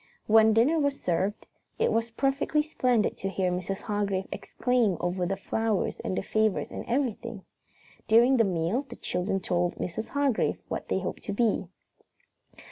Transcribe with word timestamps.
When 0.25 0.51
dinner 0.53 0.79
was 0.79 0.99
served, 0.99 1.45
it 1.77 1.91
was 1.93 2.09
perfectly 2.09 2.63
splendid 2.63 3.15
to 3.17 3.29
hear 3.29 3.51
Mrs. 3.51 3.81
Hargrave 3.81 4.25
exclaim 4.31 4.97
over 4.99 5.27
the 5.27 5.37
flowers 5.37 5.99
and 5.99 6.17
the 6.17 6.23
favors 6.23 6.71
and 6.71 6.83
everything. 6.87 7.43
During 8.07 8.37
the 8.37 8.43
meal 8.43 8.81
the 8.89 8.95
children 8.95 9.39
told 9.39 9.75
Mrs. 9.75 10.07
Hargrave 10.07 10.57
what 10.69 10.87
they 10.89 11.01
hoped 11.01 11.21
to 11.25 11.33
be. 11.33 11.67